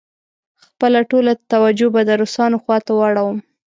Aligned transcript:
خپله 0.65 0.99
ټوله 1.11 1.31
توجه 1.53 1.87
به 1.93 2.01
د 2.05 2.11
روسانو 2.21 2.57
خواته 2.63 2.91
واړوم. 2.95 3.37